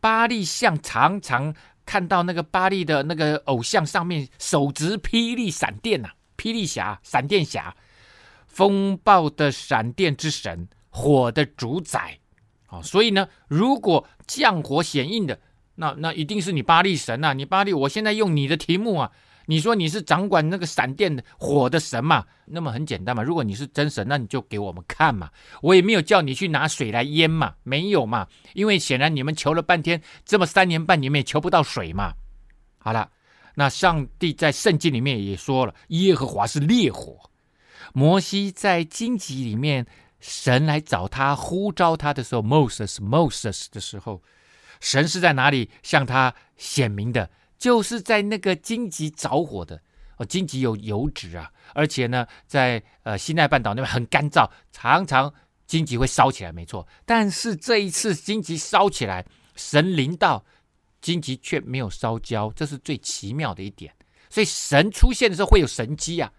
[0.00, 1.54] 巴力像常常
[1.84, 7.76] 看到那个巴力的那个偶像上面手执霹雳闪电呐、啊，霹雳侠、闪电侠，
[8.46, 12.18] 风暴的闪电之神，火的主宰。
[12.66, 15.38] 好，所以呢，如果降火显应的。
[15.76, 17.32] 那那一定是你巴力神呐、啊！
[17.32, 19.12] 你巴力，我现在用你的题目啊，
[19.44, 22.24] 你说你是掌管那个闪电的火的神嘛？
[22.46, 25.30] 那么很简单嘛，如果你是真神，那你就给我们看嘛。
[25.60, 32.14] 我也没有叫你去拿水来淹嘛，没有嘛，因为显然你们求了半天，这么三年半你们也求不到水嘛。
[32.78, 33.10] 好了，
[33.56, 37.30] 那上帝在圣经里面也说了，耶和华是烈火。
[37.92, 39.86] 摩西在荆棘里面，
[40.20, 44.22] 神来找他呼召他的时候，Moses Moses 的时候。
[44.80, 47.30] 神是在哪里向他显明的？
[47.58, 49.80] 就是在那个荆棘着火的
[50.18, 55.32] 哦，荆棘有油脂啊，而且呢，在呃西奈半岛那边很干燥，常常
[55.66, 56.86] 荆棘会烧起来，没错。
[57.04, 60.44] 但是这一次荆棘烧起来，神临到
[61.00, 63.94] 荆棘却没有烧焦，这是最奇妙的一点。
[64.28, 66.32] 所以神出现的时候会有神迹啊，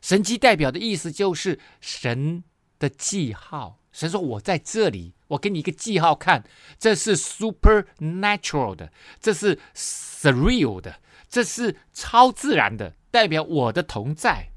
[0.00, 2.44] 神迹代表的意思就是神
[2.78, 3.80] 的记号。
[3.96, 6.44] 神说：“我在这里，我给你一个记号看，
[6.78, 14.50] 这是 supernatural 的，这是 surreal 的，这是超自然的，代表我的同在。”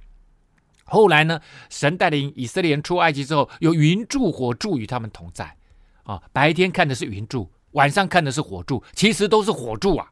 [0.83, 5.55] 后来呢，神带领以色列人出埃及之后，有云柱火柱与他们同在。
[6.03, 10.11] 啊，白天看的是云柱，晚上看的是火柱，其实都是火柱啊。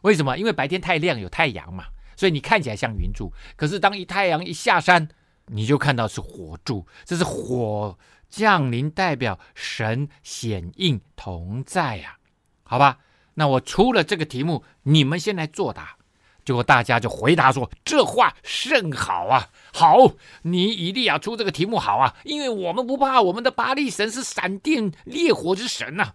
[0.00, 0.36] 为什么？
[0.36, 1.84] 因为白天太亮，有太阳嘛，
[2.16, 3.32] 所以你看起来像云柱。
[3.54, 5.08] 可是当一太阳一下山，
[5.46, 7.96] 你就看到是火柱，这是火。
[8.28, 12.18] 降临代表神显应同在呀，
[12.62, 12.98] 好吧？
[13.34, 15.96] 那我出了这个题目，你们先来作答。
[16.44, 20.12] 结果大家就回答说：“这话甚好啊，好，
[20.42, 26.14] 你以利亚出这个题目好啊，因为我们不怕我们的巴力神是闪电烈火之神呐。”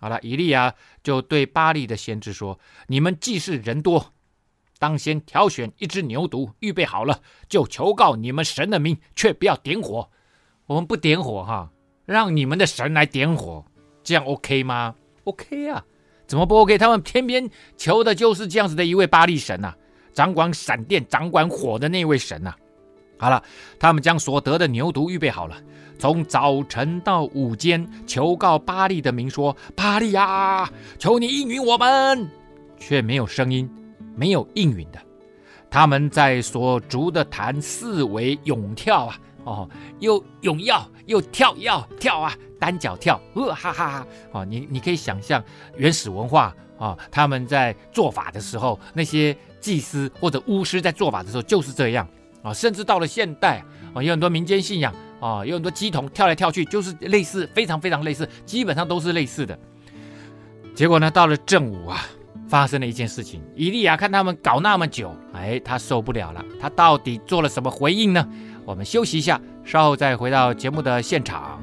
[0.00, 4.14] 好了，以利亚就对巴力的先知说：“你们既是人多，
[4.78, 10.10] 当先挑选一只牛犊，预备好了，就求告你们神的名，却不要点火。”
[10.70, 11.68] 我们不点火哈，
[12.06, 13.64] 让你们的神来点火，
[14.04, 15.84] 这样 OK 吗？OK 啊，
[16.28, 16.78] 怎么不 OK？
[16.78, 19.76] 他们偏偏求的就是这样子的一位巴力神呐、啊，
[20.12, 22.56] 掌管闪电、掌管火的那位神呐、啊。
[23.18, 23.42] 好了，
[23.80, 25.60] 他们将所得的牛犊预备好了，
[25.98, 32.30] 从早晨到午间，求告巴力的名，说：“巴力啊，求你应允我们。”
[32.78, 33.68] 却没有声音，
[34.14, 35.00] 没有应允的。
[35.68, 39.18] 他们在所逐的坛四围涌跳啊。
[39.50, 40.72] 哦，又咏跃
[41.06, 44.06] 又跳跃跳啊，单脚跳，呃哈哈哈！
[44.30, 45.42] 哦，你你可以想象
[45.76, 52.06] 原始文化啊、哦，他们在做法的时候，那些祭司或者巫师在做法的时候就是这样
[52.42, 52.54] 啊、哦。
[52.54, 59.58] 甚至到了现代啊、哦，有很多民间信仰啊、哦，有很多乩童跳来跳去，就是类似，非常非常类似，基本上都是类似的。
[60.74, 62.06] 结果呢，到了正午啊，
[62.48, 68.28] 发生了一件事情，伊利亚看他们搞那么久，哎，他受不了了，他到底做了什么回应呢？
[68.70, 71.60] 我们休息一下，稍后再回到节目的现场。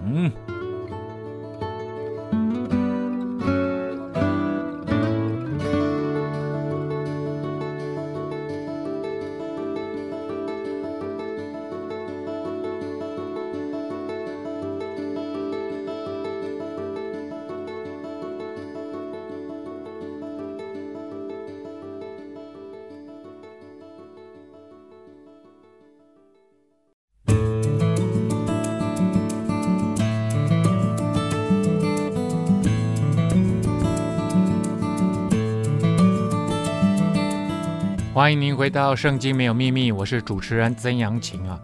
[38.18, 41.60] 欢迎您回到《圣经没有秘密》，我是主持人曾阳晴啊。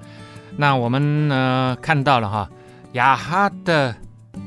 [0.55, 2.47] 那我们呢看到了哈，
[2.91, 3.95] 亚哈的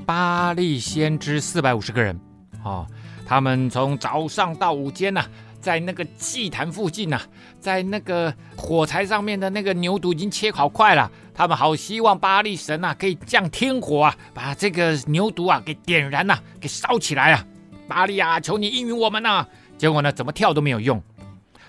[0.07, 2.17] 巴力先知四百五十个人
[2.63, 2.87] 啊，
[3.27, 5.27] 他们从早上到午间呐、
[5.61, 7.21] 在那个祭坛附近呐、
[7.59, 17.45] 在那个火柴上面的那个牛犊已经切好块了，他们好希望巴力神呐、可以降天火啊，把这个牛犊啊给点燃呐、给烧起来啊！
[17.89, 19.45] 巴力啊，求你应允我们呐、
[19.77, 21.03] 结果呢，怎么跳都没有用。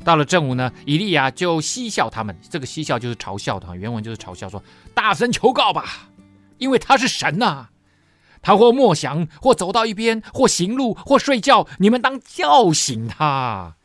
[0.08, 4.64] 到了正午呢，以利亚就嬉笑他们，这个嬉笑就是嘲笑的，原文就是嘲笑说
[4.96, 6.08] ：“大声求告吧，
[6.60, 7.70] 因为他是神呐、啊，
[8.42, 13.76] 他或默想，或走到一边，或行路，或睡觉，你们当叫醒他。”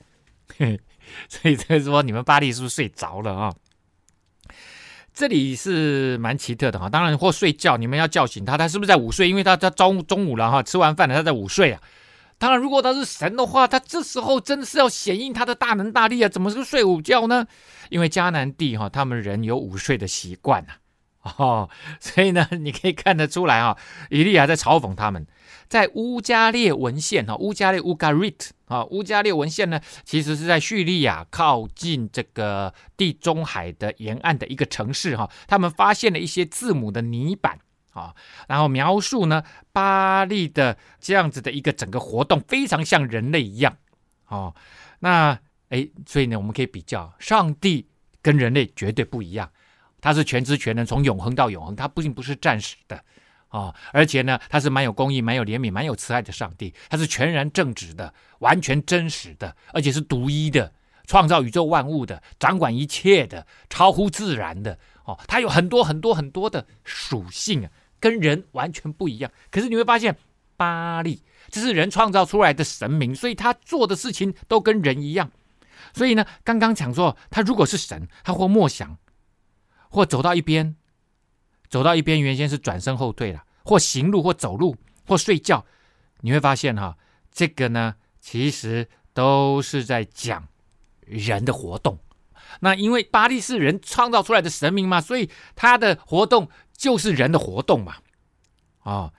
[0.56, 0.80] 嘿，
[1.28, 3.52] 所以这说你们巴力是不是睡着了啊？
[5.12, 9.28] 这里是蛮奇特的哈，当然或睡觉，你们要叫醒他，他是不是在午睡？
[9.28, 11.82] 因为他他中中午了哈，吃完饭了，他在午睡啊。
[12.42, 16.28] 当然，如果他是神的话，他这时候真的是要显应他的大能大力啊！
[16.28, 17.46] 怎么是睡午觉呢？
[17.88, 20.72] 因为迦南地哈，他们人有午睡的习惯呐，
[21.38, 23.78] 哦，所以呢，你可以看得出来啊，
[24.10, 25.24] 以利亚在嘲讽他们。
[25.68, 37.60] 在乌加列文献哈，乌加列乌加瑞特啊，乌加列文献呢，其实是在叙利亚靠近这个地中海的沿岸的一个城市哈，他们发现了一些字母的泥板。
[37.92, 38.14] 啊，
[38.48, 43.76] 然后描述呢，巴力的这样子的一个整个活动非常像人类一样，
[44.28, 44.54] 哦，
[45.00, 47.86] 那哎，所以呢，我们可以比较，上帝
[48.20, 49.50] 跟人类绝对不一样，
[50.00, 53.02] 他是全知全能，从永恒到永恒，他不仅不是暂时的，
[53.50, 60.72] 哦，而且呢，他是蛮有公义、蛮有怜悯、蛮有慈爱的上帝，他是全然正直的，完全真实的，而且是独一的，
[61.06, 67.70] 创造宇宙万物的，掌管一切的，超乎自然的，哦，他有很多很多很多的属性啊。
[68.02, 70.18] 跟人完全不一样，可是你会发现，
[70.56, 75.30] 巴力这是人创造出来的神明，所以他做的事情都跟人一样。
[75.94, 78.98] 所以呢，刚刚讲说，他如果是神，他或默想，
[79.88, 80.74] 或走到一边，
[81.68, 84.76] 走到一边，原先是转身后退了，或行路，或走路，
[85.06, 85.64] 或睡觉，
[86.22, 86.98] 你会发现哈，
[87.30, 90.48] 这个呢，其实都是在讲
[91.06, 91.96] 人的活动。
[92.60, 97.96] 那因为巴力是人创造出来的神明嘛，所以他的活动就是人的活动嘛。
[98.82, 99.12] 哦，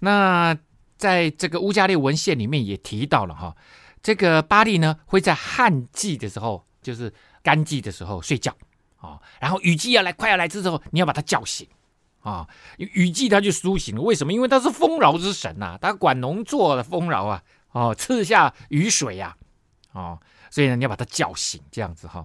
[0.00, 0.56] 那
[0.96, 3.56] 在这个乌加列文献里面也提到了哈、
[4.02, 7.12] 这个巴力呢会在旱季的时候，就是
[7.42, 8.52] 干季的时候睡觉
[8.96, 11.68] 啊、哦，然后雨季要来快要来之后，你要把他叫醒
[12.22, 14.00] 啊，雨季他就苏醒了。
[14.00, 14.32] 为什么？
[14.32, 19.36] 因为他是丰饶之神呐、啊，他管农作的丰饶啊，哦，赐下雨水呀、
[19.92, 20.20] 啊，哦，
[20.50, 22.24] 所以呢，你要把他叫醒，这样子哈、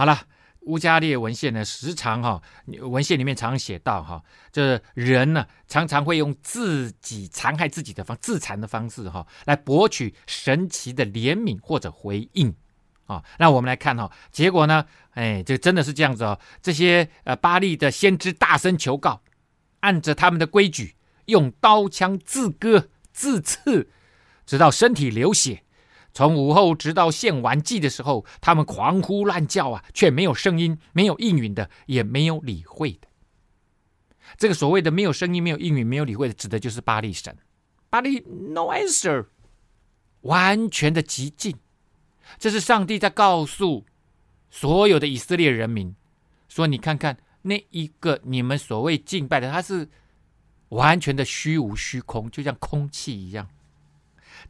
[0.00, 0.18] 好了。
[0.62, 2.40] 乌加列文献呢，时常哈
[2.80, 12.54] 文献里面常写到哈，就是人呢常常会用自己残害自己的方自残的方式哈，来博取神奇的怜悯或者回应
[13.04, 13.22] 啊。
[13.38, 16.40] 那我们来看哈，结果呢，哎，这真的是这样子哦。
[16.62, 19.20] 这些呃巴利的先知大声求告，
[19.80, 20.96] 按着他们的规矩，
[21.26, 23.90] 用刀枪自割自刺，
[24.46, 25.62] 直到身体流血。
[26.12, 33.08] 从午后直到献完祭的时候，他们狂呼乱叫啊，却没有声音，没有应允的，也没有理会的。
[34.36, 37.36] 这个所谓的没有声音、没有应允、没有理会的，指的就是巴力神。
[37.88, 39.26] 巴力 no answer，
[40.22, 41.56] 完全的寂静。
[42.38, 43.84] 这是上帝在告诉
[44.50, 45.94] 所有的以色列人民
[46.48, 49.88] 说：“你看看那一个你们所谓敬拜的，他是
[50.68, 53.48] 完全的虚无虚空，就像空气一样。”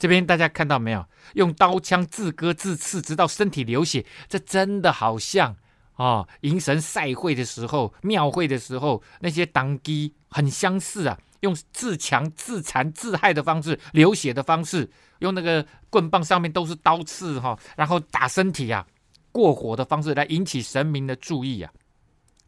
[0.01, 1.07] 这边大家看到没有？
[1.35, 5.55] 用刀枪自割自刺，直到身体流血，这真的好像
[5.93, 11.17] 啊，迎、神赛会的时候、庙会的时候那些当机很相似啊。
[11.41, 14.91] 用自强、自残、自害的方式，流血的方式，
[15.21, 18.87] 用那个棍棒上面都是刀刺哈、然后打身体啊，
[19.33, 21.73] 过火的方式来引起神明的注意啊。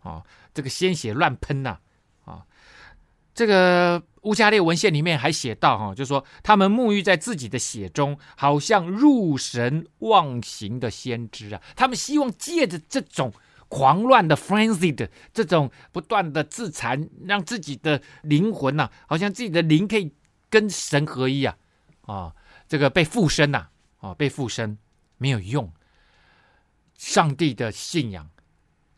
[0.03, 0.23] 哦，
[0.53, 1.79] 这个鲜血乱喷呐、
[2.27, 2.45] 啊，
[3.35, 4.03] 这个。
[4.22, 11.61] 乌加列文献里面还写到，哈，就说他们沐浴在自己的血中，好像入神忘形的先知啊。
[11.74, 13.33] 他们希望借着这种
[13.66, 20.12] 狂乱的 frenzied 这种不断的自残，让自己的灵魂呐、好像自己的灵可以
[20.49, 21.59] 跟神合一啊，
[22.03, 22.33] 啊，
[22.68, 24.78] 这个被附身呐，啊，被附身
[25.18, 25.72] 没有用。
[26.95, 28.30] 上帝的信仰，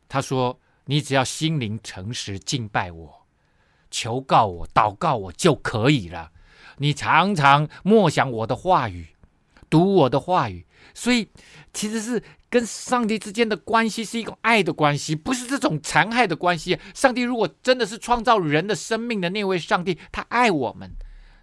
[0.06, 3.23] 他说，你只要心灵诚实敬拜我。
[3.94, 6.32] 求告我，祷告我就可以了。
[6.78, 9.06] 你常常默想我的话语，
[9.70, 11.28] 读我的话语，所以
[11.72, 12.20] 其实是
[12.50, 16.76] 跟上帝之间的关系是一种爱的关系，不是这种残害的关系。
[16.92, 20.90] 上帝如果真的是创造人的生命的那位上帝，他爱我们，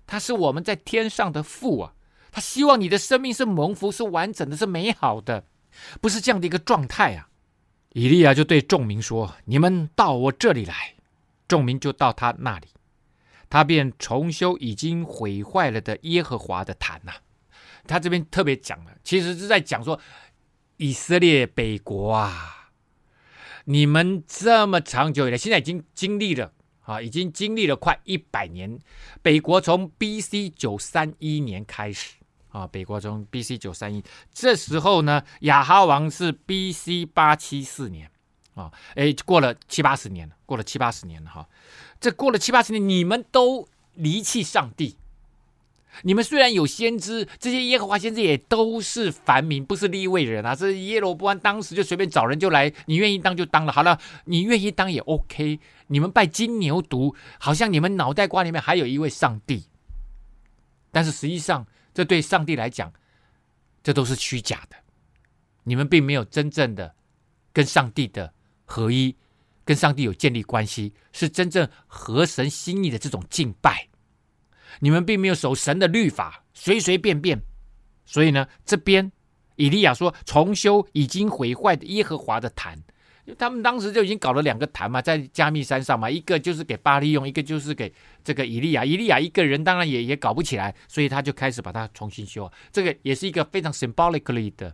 [0.05, 1.93] 他是我们在天上的父啊，
[2.33, 5.45] 他希望你的生命是蒙福、是完整的、是美好的，
[6.01, 7.29] 不是这样的一个状态啊。
[7.93, 10.95] 以利亚就对众民说：“你们到我这里来。”
[11.51, 12.67] 众民就到他那里，
[13.49, 17.11] 他便重修已经毁坏了的耶和华的坛呐、
[17.85, 19.99] 他这边特别讲了，其实是在讲说
[20.77, 22.71] 以色列北国啊，
[23.65, 26.53] 你们这么长久以来，现在已经经历了
[26.85, 28.79] 啊，已经经历了快一百年。
[29.21, 30.49] 北国从 B.C.
[30.51, 32.15] 九三一年开始
[32.47, 33.57] 啊，北国从 B.C.
[33.57, 37.05] 九三一，这时候呢，亚哈王是 B.C.
[37.05, 38.09] 八七四年。
[38.55, 41.47] 啊，哎，过了七八十年了，过了七八十年了哈。
[41.99, 44.97] 这过了七八十年，你们都离弃上帝。
[46.03, 50.55] 你们虽然有先知，这些耶和华先知也都是凡民，不是立位人啊。
[50.55, 53.71] 这耶罗波安当时就随便找人就来，你愿意当就当了。
[53.73, 55.59] 好了，你愿意当也 OK。
[55.87, 59.65] 你们拜金牛犊，好像你们脑袋瓜里面还有一位上帝，
[60.91, 62.91] 但是实际上，这对上帝来讲，
[63.83, 64.77] 这都是虚假的。
[65.63, 66.95] 你们并没有真正的
[67.51, 68.33] 跟上帝的。
[68.71, 69.13] 合一，
[69.65, 73.89] 跟上帝有建立关系，是真正合神心意的这种敬拜。
[74.79, 77.41] 你们并没有守神的律法，随随便便。
[78.05, 79.11] 所以呢，这边
[79.57, 82.81] 以利亚说重修已经毁坏的耶和华的坛，
[83.37, 87.93] 他们当时就已经搞了两个坛嘛，在加密山上嘛，一个就是给巴力用，一个就是给
[88.23, 88.85] 这个以利亚。
[88.85, 92.49] 以利亚一个人当然也也搞不起来，所以他就开始把它重新修。
[92.71, 94.73] 这个也是一个非常 symbolically 的，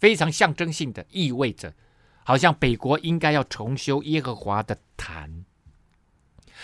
[0.00, 1.72] 非常象征性的，意味着。
[2.24, 5.44] 好像北国应该要重修耶和华的坛，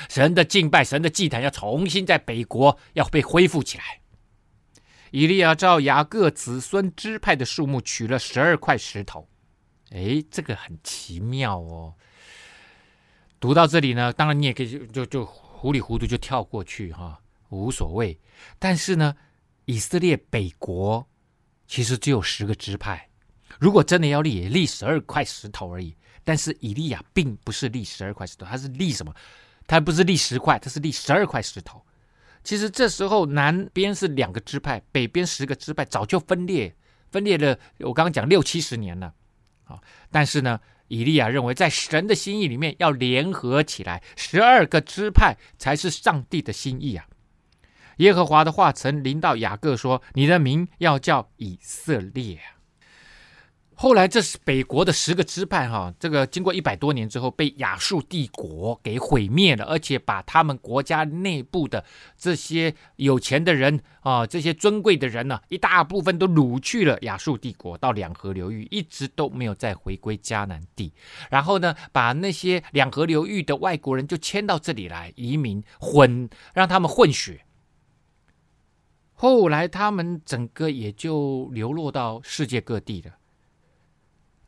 [0.09, 4.01] 神的敬拜，神的祭坛要重新在北国要被恢复起来。
[5.11, 9.29] 以利亚照雅各子孙支派的数目取了十二块石头，
[9.91, 11.95] 哎，这个很奇妙哦。
[13.39, 18.19] 读到这里呢，当然你也可以就就就糊里糊涂就跳过去哈，无所谓。
[18.59, 19.15] 但是呢，
[19.67, 21.07] 以色列北国
[21.67, 23.10] 其实只有十个支派。
[23.61, 25.95] 如果真的要立，也立十二块石头而已。
[26.25, 29.15] 但是以利亚并不是立十二块石头，他是立什么？
[29.67, 31.85] 他不是立十块，他是立十二块石头。
[32.43, 36.75] 其实这时候南边是两个支派，北边十个支派早就分裂，
[37.11, 37.59] 分裂了。
[37.81, 39.13] 我刚刚讲六七十年了
[39.65, 39.79] 啊。
[40.11, 40.59] 但是呢，
[40.89, 47.07] 以利亚认为在神的心意里面要联合起来，十二个支派才是上帝的心意啊。
[47.99, 52.41] 耶和华的话曾临到雅各说：“你的名要叫以色列。”
[53.83, 61.83] 后来，这是北国的十个支派，哈，这个经过一百多年之后，被亚述帝国给毁灭了，而且把他们国家内部的
[62.15, 70.93] 这些有钱的人啊，这些尊贵的人呢，一大部分都掳去了亚述帝国，到两河流域，一直都没有再回归迦南地。
[71.31, 77.47] 然后呢，把那些两河流域的外国人就迁到这里来移民，混，让他们混血。
[79.15, 83.13] 后来，他们整个也就流落到世界各地了。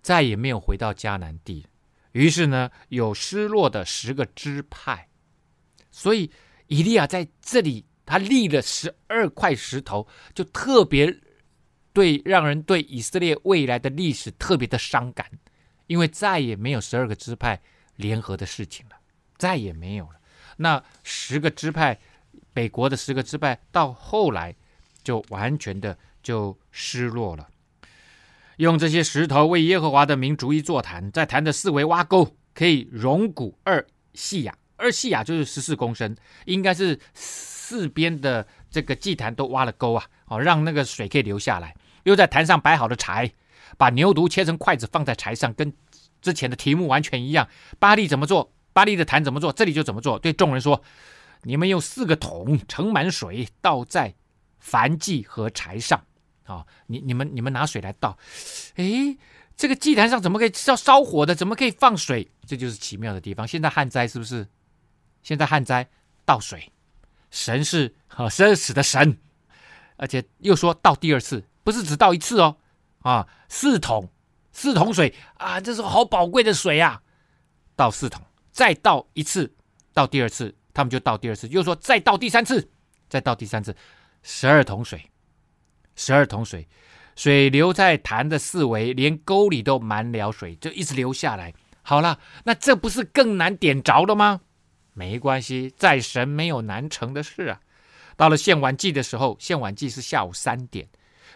[0.02, 1.64] 再也没有回到迦南地，
[2.10, 5.08] 于是呢，有失落的十个支派，
[5.90, 6.30] 所以
[6.66, 11.20] 以利亚在这里他立了十二块石头，就特别
[11.92, 15.30] 对让人对以色列未来的历史特别的伤感，
[15.86, 17.62] 因为再也没有十二个支派
[17.96, 18.96] 联合的事情了，
[19.36, 20.20] 再也没有了。
[20.56, 21.98] 那十个支派，
[22.52, 24.54] 北国的十个支派，到后来
[25.04, 27.48] 就完全的就失落了。
[28.62, 33.84] 用这些石头为耶和华的名逐一座坛，在坛的四围挖沟，可以容谷二
[34.14, 41.74] 细亚，二细亚就是十四公升，应该是四边的这个祭坛都挖了沟啊，好让那个水可以流下来。
[42.04, 43.32] 又在坛上摆好了柴，
[43.76, 45.72] 把牛犊切成筷子放在柴上，跟
[46.20, 47.48] 之前的题目完全一样。
[47.80, 48.52] 巴力怎么做？
[48.72, 49.52] 巴力的坛怎么做？
[49.52, 50.16] 这里就怎么做。
[50.20, 50.80] 对众人说
[51.42, 54.14] ：“你们用四个桶盛满水，倒在
[54.64, 56.00] 燔祭和柴上。”
[56.56, 58.16] 啊、你你们你们拿水来倒，
[58.76, 59.16] 诶，
[59.56, 61.34] 这个祭坛上怎么可以烧烧火的？
[61.34, 62.30] 怎么可以放水？
[62.46, 63.46] 这就是奇妙的地方。
[63.46, 64.46] 现在旱灾是不是？
[65.22, 65.88] 现在旱灾
[66.24, 66.72] 倒水，
[67.30, 69.18] 神是啊生死的神，
[69.96, 72.56] 而且又说倒第二次，不是只倒一次哦，
[73.02, 74.10] 啊，四桶
[74.50, 77.02] 四桶水啊，这是好宝贵的水啊，
[77.76, 79.54] 倒四桶，再倒一次，
[79.94, 82.68] 倒第二次，他们就倒第二次，又说再倒第三次，
[83.08, 83.76] 再倒第三次，
[84.24, 85.08] 十二桶水。
[85.94, 86.68] 十二桶水，
[87.16, 91.52] 水流在坛的四围，连沟里都满了水，就一直流下来。
[91.82, 94.40] 好了，那这不是更难点着了吗？
[94.94, 97.60] 没关系，在神没有难成的事啊。
[98.16, 100.88] 到了献晚祭的时候，献晚祭是下午三点，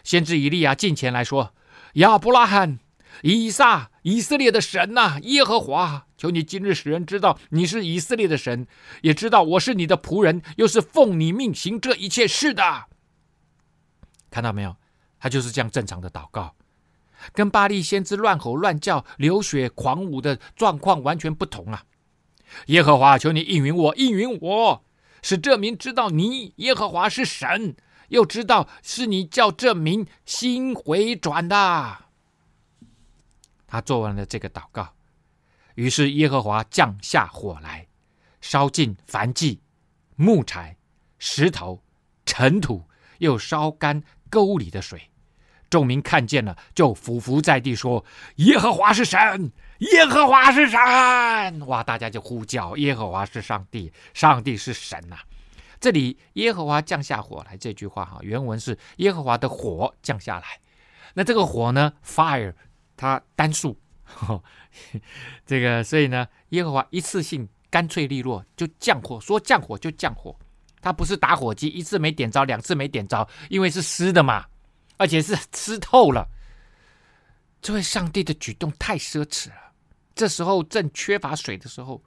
[0.03, 1.53] 先知以利亚近前来说
[1.95, 2.79] ：“亚伯拉罕、
[3.23, 8.67] 以撒、以色列的神呐、耶和华，求你今日使人知道你是以色列的神，
[9.01, 12.85] 也知道我是你的仆人，又是奉你命行这一切事的。”
[14.37, 14.75] 看到没有？
[15.17, 16.53] 他就是这样正常的祷告，
[17.33, 21.83] 跟巴力先知乱吼乱叫、流血狂舞的状况完全不同啊！
[22.67, 24.85] 耶和华，求你应允我，应允我，
[25.23, 27.75] 使这民知道你耶和华是神，
[28.09, 31.97] 又知道是你叫这民心回转的。
[33.65, 34.93] 他做完了这个祷告，
[35.73, 37.87] 于是耶和华降下火来，
[38.39, 39.59] 烧尽凡祭、
[40.15, 40.77] 木柴、
[41.17, 41.81] 石头、
[42.23, 42.83] 尘土，
[43.17, 44.03] 又烧干。
[44.29, 45.09] 沟里的水，
[45.69, 48.03] 众民看见了，就俯伏在地说
[48.37, 50.79] ：“耶和华是神，耶和华是神！”
[51.67, 55.17] 哇，大家就呼叫：“耶和华是上帝，上帝是神呐、！”
[55.79, 60.45] 这里“耶和华降下火来”这句话哈，原文是“耶和华的火降下来”。
[61.15, 62.53] 那这个火呢，fire，
[62.95, 63.77] 它单数，
[65.45, 70.37] 这个所以呢，耶和华一次性干脆利落就降火，说降火就降火。
[70.81, 74.45] 它不是打火机，一次没点着，两次没点着，因为是湿的嘛，
[74.97, 76.27] 而且是湿透了。
[77.61, 79.55] 这位上帝的举动太奢侈了。
[80.15, 82.01] 这时候正缺乏水的时候，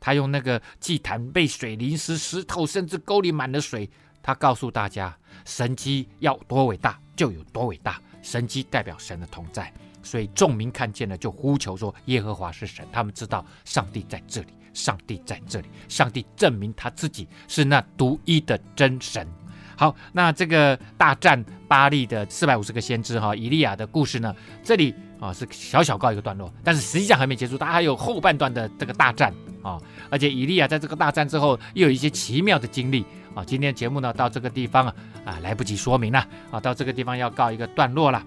[0.00, 3.88] 他用那个祭坛被水淋湿、湿透，甚至沟里满了水。
[4.22, 9.72] 他告诉大家，神迹要多伟大就有多伟大，神迹代表神的同在。
[10.02, 14.48] 所以众民看见了，就呼求说：“耶和华是神。”他们知道上帝在这里。
[14.74, 19.26] 上帝在这里，上帝证明他自己是那独一的真神。
[19.76, 33.04] 好，那这个大战巴力的四百五十个先知哈，以利亚的故事呢，这里啊是小小告一个段落，但是实际上还没结束，他还有后半段的这个大战啊，而且以利亚在这个大战之后又有一些奇妙的经历
[33.34, 33.44] 啊。
[33.44, 34.94] 今天节目呢到这个地方啊
[35.24, 38.22] 啊来不及说明了啊，到这个地方要告一个段落了。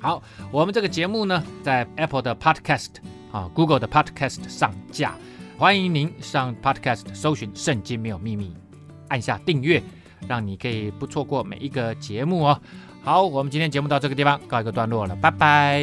[0.00, 2.88] 好，我们这个节目呢在 Apple 的 Podcast
[3.30, 5.14] 啊，Google 的 Podcast 上架。
[5.58, 8.48] 欢迎您上 Podcast 搜寻《圣经没有秘密》，
[9.08, 9.82] 按下订阅，
[10.28, 12.60] 让你可以不错过每一个节目哦。
[13.02, 15.82] 好，我们今天节目到这个地方告一个段落了，拜拜。